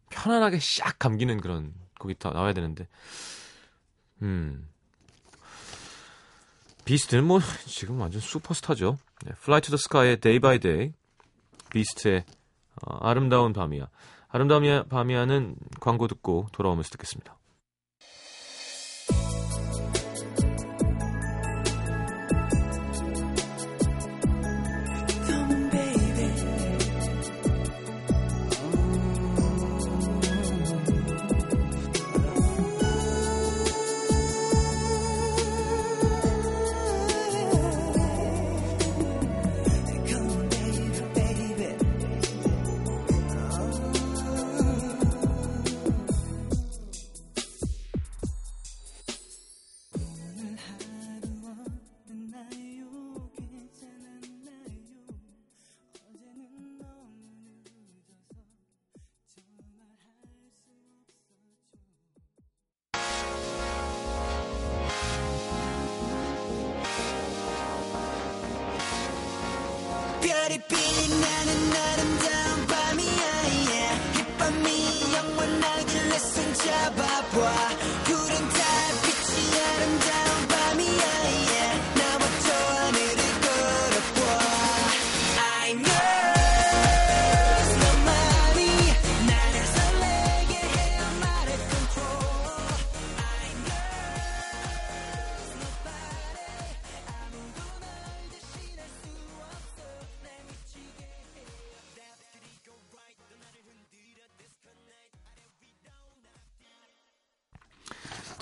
편안하게 0.10 0.60
샥 0.60 0.96
감기는 1.00 1.42
그런 1.42 1.74
곡이 2.00 2.16
다 2.16 2.30
나와야 2.30 2.54
되는데 2.54 2.88
음 4.22 4.68
비스트는 6.86 7.26
뭐 7.26 7.40
지금 7.66 8.00
완전 8.00 8.22
슈퍼스타죠. 8.22 8.98
네, 9.26 9.32
Fly 9.38 9.62
to 9.62 9.76
the 9.76 9.80
Sky의 9.80 10.18
Day 10.18 10.40
by 10.40 10.60
Day, 10.60 10.94
비스트의 11.72 12.24
어, 12.84 12.98
아름다운 13.08 13.52
밤이야. 13.54 13.90
아름다운 14.34 14.84
밤이야는 14.90 15.56
광고 15.80 16.08
듣고 16.08 16.48
돌아오면서 16.52 16.90
듣겠습니다. 16.90 17.38
별 70.24 70.54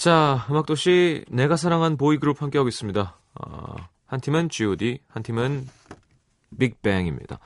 자, 0.02 0.48
음악도시 0.50 1.26
내가 1.30 1.56
사랑한 1.56 1.96
보이그룹 1.96 2.42
함께하고 2.42 2.68
있습니다. 2.68 3.20
어, 3.36 3.76
한 4.08 4.20
팀은 4.20 4.50
G.O.D, 4.50 4.98
한 5.08 5.22
팀은 5.22 5.68
빅뱅입니다. 6.58 7.38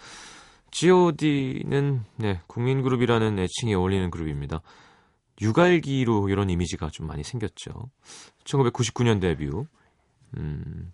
G.O.D는 0.72 2.06
네, 2.16 2.40
국민그룹이라는 2.48 3.40
애칭이 3.40 3.76
어울리는 3.76 4.10
그룹입니다. 4.10 4.62
유갈기로 5.42 6.30
이런 6.30 6.50
이미지가 6.50 6.92
좀 6.92 7.08
많이 7.08 7.26
생겼죠. 7.26 7.90
1999년 8.46 9.20
데뷔. 9.20 9.50
음, 10.38 10.94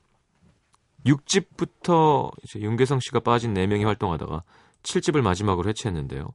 6집부터 1.05 2.31
이제 2.43 2.59
윤계성 2.59 3.01
씨가 3.01 3.19
빠진 3.19 3.53
4명이 3.53 3.85
활동하다가 3.85 4.41
7집을 4.81 5.21
마지막으로 5.21 5.69
해체했는데요. 5.69 6.27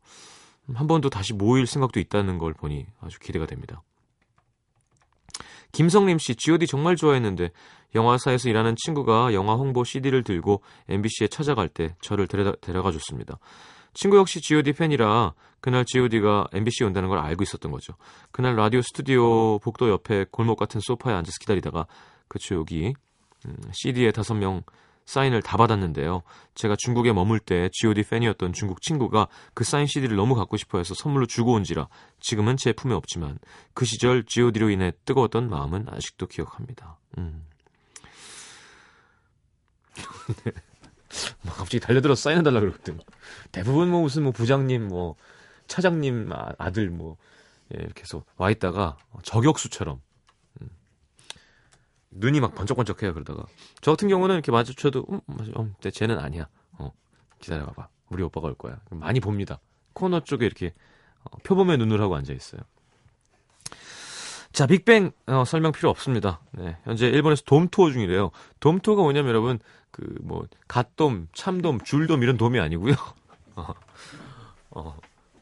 한 0.72 0.86
번도 0.86 1.10
다시 1.10 1.32
모일 1.32 1.66
생각도 1.66 1.98
있다는 1.98 2.38
걸 2.38 2.54
보니 2.54 2.86
아주 3.00 3.18
기대가 3.18 3.46
됩니다. 3.46 3.82
김성림 5.72 6.18
씨, 6.18 6.34
G.O.D 6.36 6.66
정말 6.66 6.96
좋아했는데 6.96 7.50
영화사에서 7.94 8.48
일하는 8.48 8.74
친구가 8.76 9.32
영화 9.34 9.54
홍보 9.54 9.84
CD를 9.84 10.22
들고 10.22 10.62
MBC에 10.88 11.28
찾아갈 11.28 11.68
때 11.68 11.94
저를 12.00 12.26
데려다, 12.26 12.52
데려가 12.60 12.92
줬습니다. 12.92 13.38
친구 13.94 14.18
역시 14.18 14.40
G.O.D 14.40 14.74
팬이라 14.74 15.32
그날 15.60 15.84
G.O.D가 15.86 16.48
MBC 16.52 16.84
에 16.84 16.86
온다는 16.86 17.08
걸 17.08 17.18
알고 17.18 17.42
있었던 17.42 17.72
거죠. 17.72 17.94
그날 18.30 18.54
라디오 18.54 18.82
스튜디오 18.82 19.58
복도 19.58 19.88
옆에 19.88 20.26
골목 20.30 20.58
같은 20.58 20.80
소파에 20.80 21.14
앉아서 21.14 21.36
기다리다가 21.40 21.86
그쵸 22.28 22.56
여기 22.56 22.94
음, 23.46 23.56
CD에 23.72 24.12
다섯 24.12 24.34
명 24.34 24.62
사인을 25.06 25.40
다 25.40 25.56
받았는데요. 25.56 26.22
제가 26.54 26.76
중국에 26.76 27.12
머물 27.12 27.38
때 27.38 27.70
G.O.D 27.72 28.02
팬이었던 28.02 28.52
중국 28.52 28.82
친구가 28.82 29.28
그 29.54 29.64
사인 29.64 29.86
CD를 29.86 30.16
너무 30.16 30.34
갖고 30.34 30.56
싶어 30.56 30.78
해서 30.78 30.94
선물로 30.94 31.26
주고 31.26 31.52
온지라 31.52 31.88
지금은 32.20 32.56
제 32.56 32.72
품에 32.72 32.92
없지만 32.94 33.38
그 33.72 33.84
시절 33.84 34.24
G.O.D로 34.24 34.68
인해 34.70 34.92
뜨거웠던 35.04 35.48
마음은 35.48 35.86
아직도 35.88 36.26
기억합니다. 36.26 36.98
음. 37.18 37.46
막 41.42 41.56
갑자기 41.56 41.80
달려들어서 41.80 42.20
사인해달라 42.22 42.60
그러거든. 42.60 42.98
대부분 43.52 43.90
뭐 43.90 44.02
무슨 44.02 44.24
뭐 44.24 44.32
부장님 44.32 44.88
뭐 44.88 45.14
차장님 45.68 46.30
아- 46.32 46.52
아들 46.58 46.90
뭐 46.90 47.16
예, 47.74 47.78
이렇게 47.80 48.02
해서 48.02 48.24
와 48.36 48.50
있다가 48.50 48.96
저격수처럼 49.22 49.96
음. 49.96 50.05
눈이 52.10 52.40
막 52.40 52.54
번쩍번쩍해요 52.54 53.14
그러다가 53.14 53.44
저 53.80 53.92
같은 53.92 54.08
경우는 54.08 54.34
이렇게 54.34 54.52
마주쳐도 54.52 55.06
음, 55.10 55.20
음, 55.28 55.74
근데 55.74 55.90
쟤는 55.90 56.18
아니야. 56.18 56.48
어, 56.78 56.92
기다려봐봐. 57.40 57.88
우리 58.10 58.22
오빠가 58.22 58.48
올 58.48 58.54
거야. 58.54 58.80
많이 58.90 59.20
봅니다. 59.20 59.60
코너 59.92 60.20
쪽에 60.20 60.46
이렇게 60.46 60.72
어, 61.24 61.36
표범의 61.42 61.78
눈을 61.78 62.00
하고 62.00 62.16
앉아 62.16 62.32
있어요. 62.32 62.60
자, 64.52 64.66
빅뱅 64.66 65.12
어, 65.26 65.44
설명 65.44 65.72
필요 65.72 65.90
없습니다. 65.90 66.40
네, 66.52 66.78
현재 66.84 67.08
일본에서 67.08 67.42
돔 67.44 67.68
투어 67.68 67.90
중이래요. 67.90 68.30
돔 68.60 68.80
투어가 68.80 69.02
뭐냐면 69.02 69.28
여러분 69.30 69.58
그 69.90 70.16
뭐 70.20 70.46
갓돔, 70.68 71.28
참돔, 71.32 71.80
줄돔 71.80 72.22
이런 72.22 72.36
돔이 72.36 72.60
아니고요. 72.60 72.94
어, 73.56 73.74
어, 74.70 74.96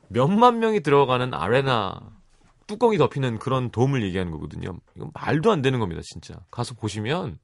몇만 0.08 0.60
명이 0.60 0.80
들어가는 0.80 1.34
아레나 1.34 2.00
뚜껑이 2.66 2.98
덮이는 2.98 3.38
그런 3.38 3.70
돔을 3.70 4.02
얘기하는 4.04 4.32
거거든요. 4.32 4.78
이건 4.96 5.10
말도 5.14 5.52
안 5.52 5.62
되는 5.62 5.78
겁니다, 5.78 6.00
진짜. 6.02 6.34
가서 6.50 6.74
보시면 6.74 7.38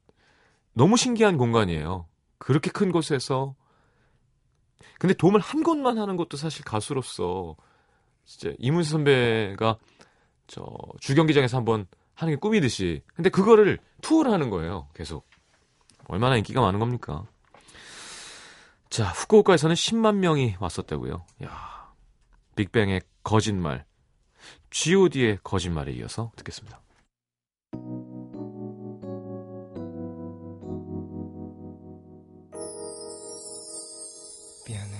너무 0.73 0.97
신기한 0.97 1.37
공간이에요. 1.37 2.07
그렇게 2.37 2.71
큰 2.71 2.91
곳에서 2.91 3.55
근데 4.99 5.13
돔을 5.13 5.39
한 5.39 5.63
곳만 5.63 5.97
하는 5.97 6.15
것도 6.15 6.37
사실 6.37 6.63
가수로서 6.63 7.55
진짜 8.25 8.55
이문세 8.59 8.91
선배가 8.91 9.77
저 10.47 10.65
주경기장에서 10.99 11.57
한번 11.57 11.87
하는 12.13 12.33
게 12.33 12.39
꿈이듯이. 12.39 13.01
근데 13.15 13.29
그거를 13.29 13.79
투어를 14.01 14.31
하는 14.31 14.49
거예요. 14.49 14.87
계속. 14.93 15.27
얼마나 16.07 16.37
인기가 16.37 16.61
많은 16.61 16.79
겁니까? 16.79 17.25
자, 18.89 19.05
후쿠오카에서는 19.05 19.73
10만 19.73 20.17
명이 20.17 20.57
왔었다고요. 20.59 21.25
야. 21.45 21.93
빅뱅의 22.55 23.01
거짓말. 23.23 23.85
G.O.D의 24.71 25.39
거짓말에 25.43 25.91
이어서 25.93 26.31
듣겠습니다. 26.37 26.81
미안해. 34.67 34.97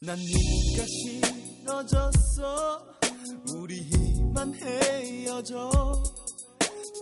난 0.00 0.16
네가 0.16 0.86
싫어졌어. 1.62 2.86
우리만 3.54 4.54
헤어져. 4.54 5.70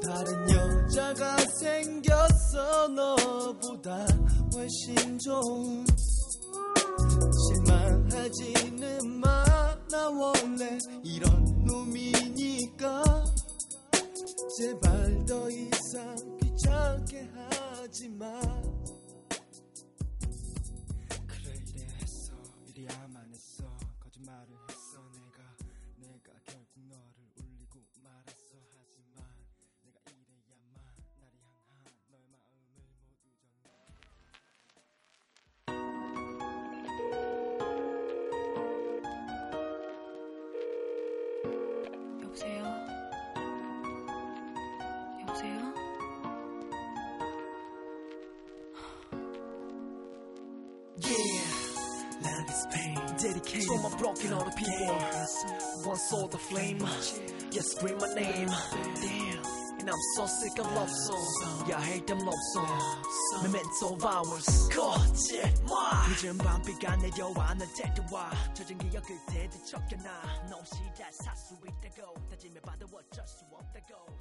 다른 0.02 0.50
여자가 0.50 1.36
생겼어. 1.60 2.88
너보다 2.88 4.04
훨씬 4.54 5.18
좋은. 5.20 5.86
실망하지는 7.48 9.20
마 9.20 9.43
나 9.94 10.09
원래? 10.09 10.76
이런 11.04 11.64
놈이니까. 11.64 13.04
제발 14.57 15.24
더 15.24 15.48
이상 15.48 16.16
귀찮게 16.40 17.28
하지 17.33 18.09
마 18.09 18.63
여보세요? 45.34 45.73
Yeah, 51.01 51.41
love 52.23 52.49
is 52.49 52.65
pain. 52.71 52.95
Dedicated 53.17 53.67
for 53.67 53.79
my 53.89 53.97
broken 53.97 54.32
hearted 54.32 54.55
people. 54.55 54.95
One 55.86 55.97
saw 55.97 56.27
the 56.27 56.38
flame. 56.38 56.79
Yes, 57.51 57.71
scream 57.71 57.97
my 57.99 58.13
name. 58.13 58.49
Damn. 59.01 59.39
And 59.79 59.89
I'm 59.89 60.01
so 60.17 60.25
sick 60.25 60.60
of 60.60 60.65
love 60.75 60.89
songs. 60.89 61.63
Yeah, 61.69 61.77
I 61.77 61.82
hate 61.82 62.05
them 62.08 62.19
love 62.19 62.43
songs. 62.53 62.84
Memento 63.43 63.97
hours. 64.05 64.69
거짓말. 64.69 66.10
늦은 66.10 66.38
밤비가 66.38 66.97
내려와 66.97 67.53
날 67.53 67.65
데려와. 67.73 68.32
젖은 68.53 68.77
기억 68.77 69.05
그때 69.05 69.47
뒤척여놔. 69.47 70.49
너 70.49 70.58
없이 70.58 70.75
잘 70.97 71.10
살 71.13 71.34
수 71.38 71.55
있다고. 71.55 72.13
다짐해 72.29 72.60
봐도 72.60 72.88
어쩔 72.91 73.25
수 73.25 73.45
없다고. 73.53 74.19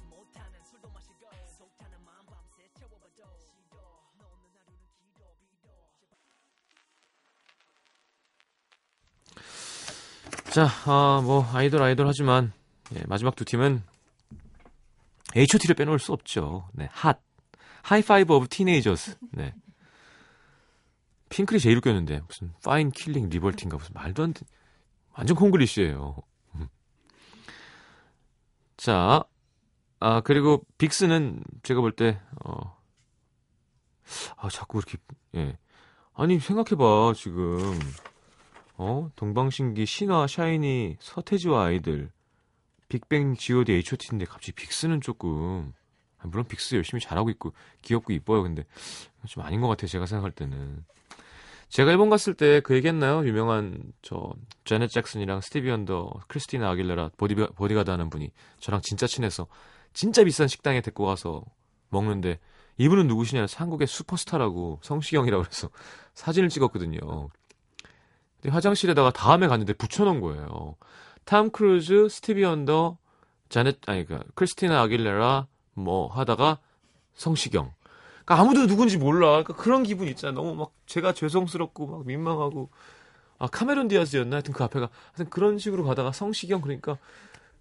자, 10.54 10.68
아, 10.86 11.20
뭐 11.24 11.44
아이돌 11.52 11.82
아이돌 11.82 12.06
하지만 12.06 12.52
예, 12.94 13.02
마지막 13.08 13.34
두 13.34 13.44
팀은 13.44 13.82
H.O.T를 15.34 15.74
빼놓을 15.74 15.98
수 15.98 16.12
없죠. 16.12 16.68
네, 16.74 16.88
hot, 16.92 17.20
High-five 17.82 18.32
of 18.32 18.46
Teenagers. 18.48 19.16
네. 19.32 19.52
핑클이 21.28 21.58
제일 21.58 21.78
웃겼는데 21.78 22.20
무슨 22.28 22.52
Fine 22.64 22.92
Killing 22.92 23.30
Liberty인가 23.30 23.76
무슨 23.78 23.94
말도 23.94 24.22
안 24.22 24.32
돼. 24.32 24.46
완전 25.18 25.36
콩글리시예요. 25.36 26.16
음. 26.54 26.68
자, 28.76 29.24
아 29.98 30.20
그리고 30.20 30.64
빅스는 30.78 31.42
제가 31.64 31.80
볼 31.80 31.96
때 31.96 32.20
어, 32.44 32.76
아 34.36 34.48
자꾸 34.50 34.78
이렇게 34.78 34.98
예, 35.34 35.58
아니 36.12 36.38
생각해봐 36.38 37.14
지금 37.16 37.76
어? 38.76 39.10
동방신기 39.16 39.86
신화 39.86 40.26
샤이니 40.26 40.96
서태지와 41.00 41.66
아이들 41.66 42.10
빅뱅 42.88 43.36
G.O.D 43.36 43.72
H.O.T인데 43.72 44.24
갑자기 44.26 44.52
빅스는 44.52 45.00
조금. 45.00 45.72
아, 46.18 46.26
물론 46.26 46.44
빅스 46.46 46.74
열심히 46.74 47.00
잘하고 47.00 47.30
있고 47.30 47.52
귀엽고 47.82 48.12
이뻐요 48.12 48.42
근데. 48.42 48.64
좀 49.26 49.42
아닌 49.42 49.60
것 49.60 49.68
같아요 49.68 49.88
제가 49.88 50.06
생각할 50.06 50.32
때는. 50.32 50.84
제가 51.68 51.90
일본 51.90 52.08
갔을 52.10 52.34
때 52.34 52.60
그 52.60 52.74
얘기했나요? 52.76 53.26
유명한 53.26 53.92
저 54.02 54.32
자넷 54.64 54.88
잭슨이랑 54.90 55.40
스티비 55.40 55.70
원더 55.70 56.12
크리스티나 56.28 56.70
아길레라 56.70 57.10
보디 57.16 57.34
보디가드 57.34 57.90
하는 57.90 58.10
분이 58.10 58.30
저랑 58.60 58.80
진짜 58.82 59.06
친해서 59.06 59.46
진짜 59.92 60.22
비싼 60.24 60.46
식당에 60.46 60.80
데리고 60.82 61.06
가서 61.06 61.42
먹는데 61.88 62.38
이분은 62.78 63.06
누구시냐 63.08 63.46
한국의 63.52 63.86
슈퍼스타라고 63.86 64.80
성시경이라고 64.82 65.42
그래서 65.44 65.68
사진을 66.14 66.48
찍었거든요 66.48 67.00
화장실에다가 68.50 69.10
다음에 69.12 69.48
갔는데 69.48 69.72
붙여놓은 69.74 70.20
거예요. 70.20 70.76
탐 71.24 71.50
크루즈, 71.50 72.08
스티비 72.08 72.44
원더, 72.44 72.98
자넷 73.48 73.78
아니 73.88 74.04
그 74.04 74.18
크리스티나 74.34 74.80
아길레라 74.82 75.46
뭐 75.74 76.08
하다가 76.12 76.58
성시경. 77.14 77.72
그러니까 78.24 78.42
아무도 78.42 78.66
누군지 78.66 78.96
몰라. 78.98 79.28
그러니까 79.30 79.54
그런 79.54 79.82
기분 79.82 80.08
있잖아. 80.08 80.32
너무 80.32 80.54
막 80.54 80.72
제가 80.86 81.12
죄송스럽고 81.12 81.86
막 81.86 82.06
민망하고 82.06 82.70
아 83.38 83.46
카메론 83.46 83.88
디아즈였나 83.88 84.36
하여튼 84.36 84.52
그 84.52 84.64
앞에가 84.64 84.88
하여튼 85.08 85.30
그런 85.30 85.58
식으로 85.58 85.84
가다가 85.84 86.12
성시경 86.12 86.60
그러니까 86.60 86.98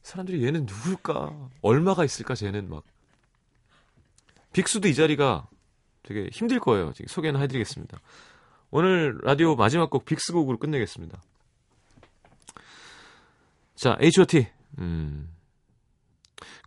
사람들이 0.03 0.45
얘는 0.45 0.65
누굴까? 0.65 1.49
얼마가 1.61 2.03
있을까? 2.05 2.35
쟤는 2.35 2.69
막 2.69 2.83
빅수도 4.53 4.87
이 4.87 4.95
자리가 4.95 5.47
되게 6.03 6.29
힘들 6.31 6.59
거예요. 6.59 6.91
지금 6.93 7.07
소개는 7.07 7.41
해드리겠습니다. 7.41 7.99
오늘 8.75 9.19
라디오 9.21 9.55
마지막 9.55 9.91
곡 9.91 10.03
빅스 10.03 10.33
곡으로 10.33 10.57
끝내겠습니다. 10.57 11.21
자, 13.75 13.95
H.O.T. 14.01 14.47
음. 14.79 15.29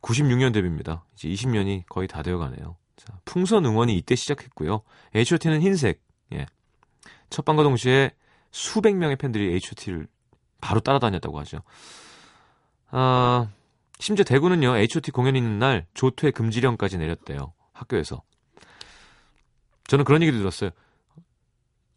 96년 0.03 0.55
데뷔입니다. 0.55 1.05
이제 1.15 1.29
20년이 1.29 1.83
거의 1.89 2.07
다 2.07 2.23
되어 2.23 2.39
가네요. 2.39 2.77
자, 2.95 3.19
풍선 3.25 3.65
응원이 3.65 3.97
이때 3.97 4.15
시작했고요. 4.15 4.83
H.O.T는 5.17 5.61
흰색. 5.63 6.01
예. 6.33 6.47
첫 7.29 7.45
방과 7.45 7.65
동시에 7.65 8.13
수백 8.53 8.95
명의 8.95 9.17
팬들이 9.17 9.53
H.O.T를 9.55 10.07
바로 10.61 10.79
따라다녔다고 10.79 11.41
하죠. 11.41 11.63
아, 12.93 13.51
심지어 13.99 14.25
대구는요. 14.25 14.77
H.O.T 14.77 15.11
공연 15.11 15.35
있는 15.35 15.59
날 15.59 15.87
조퇴 15.93 16.31
금지령까지 16.31 16.99
내렸대요. 16.99 17.53
학교에서. 17.73 18.23
저는 19.89 20.05
그런 20.05 20.23
얘기도 20.23 20.39
들었어요. 20.39 20.71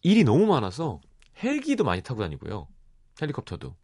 일이 0.02 0.24
너무 0.24 0.46
많아서 0.46 1.00
헬기도 1.44 1.84
많이 1.84 2.02
타고 2.02 2.22
다니고요. 2.22 2.68
헬리콥터도. 3.22 3.76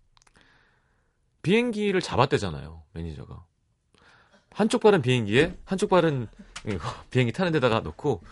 비행기를 1.41 2.01
잡았대잖아요. 2.01 2.84
매니저가. 2.93 3.45
한쪽 4.51 4.82
발은 4.82 5.01
비행기에 5.01 5.58
한쪽 5.65 5.89
발은 5.89 6.28
비행기 7.12 7.34
타는 7.34 7.51
데다가 7.51 7.82
놓고 7.82 8.23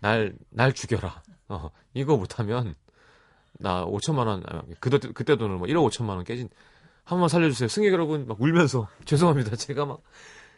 날 0.00 0.34
날 0.50 0.72
죽여라. 0.72 1.22
어, 1.48 1.70
이거 1.94 2.16
못하면 2.16 2.74
나 3.58 3.84
5천만 3.84 4.26
원 4.26 4.42
그때 4.80 4.98
그때 5.12 5.36
돈을 5.36 5.56
뭐 5.56 5.66
1억 5.66 5.88
5천만 5.90 6.10
원 6.10 6.24
깨진 6.24 6.48
한 7.04 7.16
번만 7.16 7.28
살려주세요. 7.28 7.68
승객 7.68 7.92
여러분 7.92 8.26
막 8.26 8.40
울면서 8.40 8.88
죄송합니다. 9.04 9.56
제가 9.56 9.84
막 9.86 10.00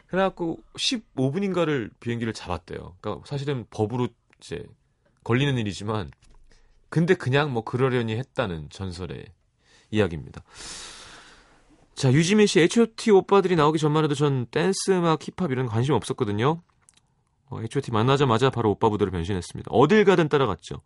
그래갖고 0.07 0.59
15분인가를 0.77 1.91
비행기를 1.99 2.33
잡았대요. 2.33 2.95
그러니까 3.01 3.25
사실은 3.27 3.65
법으로 3.71 4.07
이제 4.39 4.63
걸리는 5.23 5.57
일이지만 5.57 6.11
근데 6.89 7.13
그냥 7.13 7.51
뭐 7.51 7.63
그러려니 7.63 8.15
했다는 8.15 8.69
전설의 8.69 9.25
이야기입니다. 9.91 10.43
자, 11.95 12.11
유지민 12.11 12.45
씨, 12.45 12.59
H.O.T 12.59 13.11
오빠들이 13.11 13.55
나오기 13.55 13.79
전만 13.79 14.03
해도 14.03 14.15
전 14.15 14.45
댄스 14.47 14.91
음악, 14.91 15.25
힙합 15.25 15.51
이런 15.51 15.65
거 15.65 15.71
관심 15.71 15.93
없었거든요. 15.93 16.61
어, 17.49 17.61
H.O.T 17.61 17.91
만나자마자 17.91 18.49
바로 18.49 18.71
오빠 18.71 18.89
부대로 18.89 19.11
변신했습니다. 19.11 19.69
어딜 19.71 20.03
가든 20.03 20.27
따라갔죠. 20.27 20.81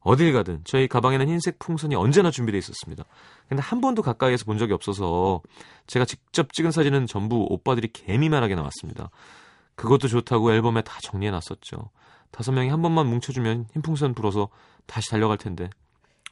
어딜 0.00 0.32
가든 0.32 0.62
저희 0.64 0.88
가방에는 0.88 1.28
흰색 1.28 1.58
풍선이 1.58 1.94
언제나 1.94 2.30
준비되어 2.30 2.58
있었습니다. 2.58 3.04
근데 3.48 3.62
한 3.62 3.80
번도 3.80 4.02
가까이에서 4.02 4.44
본 4.44 4.58
적이 4.58 4.72
없어서 4.72 5.42
제가 5.86 6.04
직접 6.04 6.52
찍은 6.52 6.70
사진은 6.70 7.06
전부 7.06 7.46
오빠들이 7.48 7.88
개미만하게 7.92 8.54
나왔습니다. 8.54 9.10
그것도 9.74 10.08
좋다고 10.08 10.52
앨범에 10.52 10.82
다 10.82 10.98
정리해 11.02 11.30
놨었죠. 11.30 11.90
다섯 12.30 12.52
명이 12.52 12.68
한 12.68 12.82
번만 12.82 13.06
뭉쳐주면 13.08 13.66
흰 13.72 13.82
풍선 13.82 14.14
불어서 14.14 14.48
다시 14.86 15.10
달려갈 15.10 15.36
텐데 15.38 15.68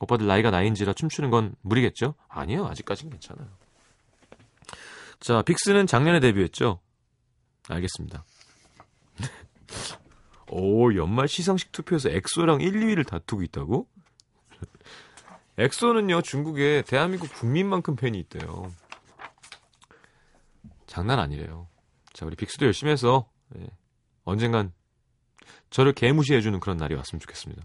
오빠들 0.00 0.26
나이가 0.26 0.50
나이인지라 0.50 0.92
춤추는 0.92 1.30
건 1.30 1.54
무리겠죠? 1.62 2.14
아니요 2.28 2.66
아직까진 2.66 3.10
괜찮아요. 3.10 3.48
자 5.20 5.42
빅스는 5.42 5.86
작년에 5.86 6.20
데뷔했죠. 6.20 6.80
알겠습니다. 7.68 8.24
오, 10.50 10.94
연말 10.94 11.28
시상식 11.28 11.72
투표에서 11.72 12.08
엑소랑 12.10 12.60
1, 12.60 12.72
2위를 12.72 13.06
다투고 13.06 13.42
있다고? 13.42 13.86
엑소는요, 15.58 16.22
중국에 16.22 16.82
대한민국 16.86 17.32
국민만큼 17.34 17.96
팬이 17.96 18.18
있대요. 18.20 18.72
장난 20.86 21.18
아니래요. 21.18 21.68
자, 22.12 22.24
우리 22.24 22.34
빅스도 22.36 22.64
열심히 22.64 22.92
해서, 22.92 23.28
예, 23.58 23.66
언젠간 24.24 24.72
저를 25.70 25.92
개무시해주는 25.92 26.58
그런 26.60 26.76
날이 26.76 26.94
왔으면 26.94 27.20
좋겠습니다. 27.20 27.62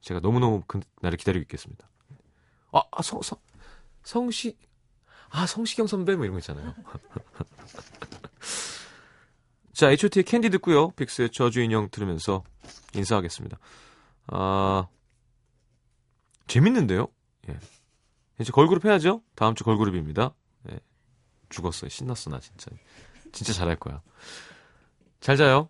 제가 0.00 0.20
너무너무 0.20 0.62
그 0.66 0.80
날을 1.02 1.18
기다리고 1.18 1.42
있겠습니다. 1.42 1.88
아, 2.72 2.82
아 2.90 3.02
성, 3.02 3.20
성, 3.22 3.38
성식, 4.02 4.58
아, 5.30 5.46
성시경 5.46 5.86
선배 5.86 6.16
뭐 6.16 6.24
이런 6.24 6.34
거 6.34 6.38
있잖아요. 6.38 6.74
자, 9.72 9.90
H.O.T의 9.90 10.24
캔디 10.24 10.50
듣고요. 10.50 10.90
빅스의 10.90 11.30
저주 11.30 11.60
인형 11.62 11.88
들으면서 11.90 12.44
인사하겠습니다. 12.94 13.58
아, 14.26 14.88
재밌는데요? 16.46 17.08
예. 17.48 17.58
이제 18.40 18.52
걸그룹 18.52 18.84
해야죠? 18.84 19.22
다음 19.34 19.54
주 19.54 19.64
걸그룹입니다. 19.64 20.34
예. 20.70 20.80
죽었어요. 21.48 21.88
신났어, 21.88 22.30
나 22.30 22.40
진짜. 22.40 22.70
진짜 23.32 23.52
잘할 23.52 23.76
거야. 23.76 24.02
잘 25.20 25.36
자요. 25.36 25.68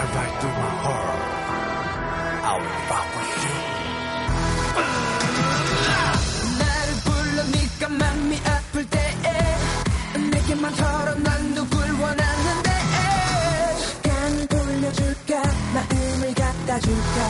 shot 0.00 0.14
right 0.14 0.34
through 0.40 0.56
my 0.62 0.74
heart. 0.84 1.20
I 2.48 2.52
will 2.60 2.80
rock 2.90 3.08
with 3.16 3.44
you. 3.44 3.58
나를 6.60 6.88
불러 7.04 7.38
네가 7.54 7.82
맘이 7.88 8.32
아플 8.46 8.74
때 8.88 8.96
내게만 10.32 10.74
털어 10.74 11.14
난 11.16 11.54
누굴 11.54 11.76
원하는데 12.00 12.70
시간 13.78 14.46
돌려줄까 14.48 15.42
마음을 15.74 16.34
갖다 16.34 16.80
줄까 16.80 17.29